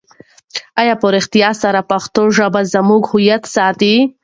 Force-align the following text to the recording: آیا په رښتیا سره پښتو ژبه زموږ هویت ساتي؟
آیا 0.81 0.95
په 1.01 1.07
رښتیا 1.15 1.49
سره 1.63 1.81
پښتو 1.91 2.23
ژبه 2.37 2.61
زموږ 2.73 3.01
هویت 3.11 3.43
ساتي؟ 3.55 3.95